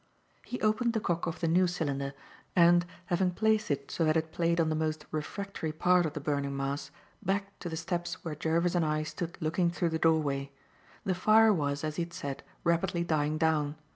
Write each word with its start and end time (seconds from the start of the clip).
He 0.43 0.59
opened 0.61 0.93
the 0.93 0.99
cock 0.99 1.27
of 1.27 1.41
the 1.41 1.47
new 1.47 1.67
cylinder 1.67 2.15
and, 2.55 2.87
having 3.05 3.29
placed 3.29 3.69
it 3.69 3.91
so 3.91 4.03
that 4.03 4.17
it 4.17 4.31
played 4.31 4.59
on 4.59 4.69
the 4.69 4.75
most 4.75 5.05
refractory 5.11 5.71
part 5.71 6.07
of 6.07 6.13
the 6.13 6.19
burning 6.19 6.57
mass, 6.57 6.89
backed 7.21 7.59
to 7.59 7.69
the 7.69 7.77
steps 7.77 8.25
where 8.25 8.33
Jervis 8.33 8.73
and 8.73 8.83
I 8.83 9.03
stood 9.03 9.37
looking 9.39 9.69
through 9.69 9.89
the 9.89 9.99
doorway. 9.99 10.51
The 11.03 11.13
fire 11.13 11.53
was, 11.53 11.83
as 11.83 11.97
he 11.97 12.01
had 12.01 12.13
said, 12.13 12.41
rapidly 12.63 13.03
dying 13.03 13.37
down. 13.37 13.75